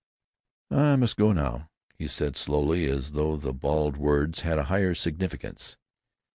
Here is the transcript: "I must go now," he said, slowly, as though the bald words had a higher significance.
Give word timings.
"I 0.71 0.95
must 0.95 1.15
go 1.15 1.31
now," 1.31 1.69
he 1.93 2.07
said, 2.07 2.35
slowly, 2.35 2.87
as 2.87 3.11
though 3.11 3.37
the 3.37 3.53
bald 3.53 3.97
words 3.97 4.39
had 4.39 4.57
a 4.57 4.63
higher 4.63 4.95
significance. 4.95 5.77